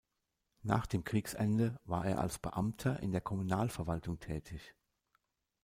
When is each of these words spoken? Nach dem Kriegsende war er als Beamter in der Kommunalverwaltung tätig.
Nach 0.63 0.87
dem 0.87 1.03
Kriegsende 1.03 1.79
war 1.85 2.07
er 2.07 2.21
als 2.21 2.39
Beamter 2.39 3.01
in 3.01 3.11
der 3.11 3.21
Kommunalverwaltung 3.21 4.19
tätig. 4.19 4.73